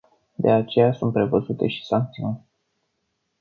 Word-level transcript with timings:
De 0.39 0.49
aceea 0.51 0.93
sunt 0.93 1.13
prevăzute 1.13 1.67
și 1.67 1.85
sancțiuni. 1.85 2.43